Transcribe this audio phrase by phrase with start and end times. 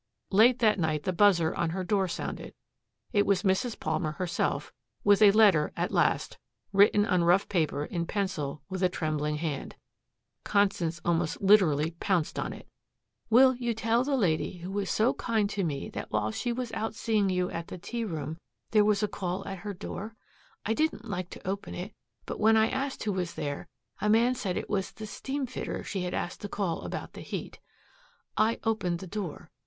[0.31, 2.55] Late that night the buzzer on her door sounded.
[3.13, 3.79] It was Mrs.
[3.79, 6.39] Palmer herself, with a letter at last,
[6.73, 9.75] written on rough paper in pencil with a trembling hand.
[10.43, 12.67] Constance almost literally pounced on it.
[13.29, 16.71] "Will you tell the lady who was so kind to me that while she was
[16.71, 18.39] out seeing you at the tea room,
[18.71, 20.15] there was a call at her door?
[20.65, 21.93] I didn't like to open it,
[22.25, 23.67] but when I asked who was there,
[23.99, 27.21] a man said it was the steam fitter she had asked to call about the
[27.21, 27.59] heat.
[28.35, 29.51] "I opened the door.